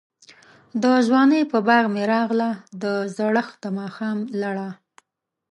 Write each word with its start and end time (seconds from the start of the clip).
دځوانۍپه 0.81 1.59
باغ 1.67 1.85
می 1.93 2.03
راغله، 2.11 2.49
دزړښت 2.81 3.55
دماښام 3.63 4.17
لړه 4.41 4.69